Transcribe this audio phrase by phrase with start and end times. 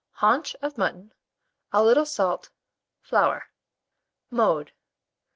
[0.13, 1.13] Haunch of mutton,
[1.71, 2.49] a little salt,
[3.03, 3.51] flour.
[4.31, 4.71] Mode.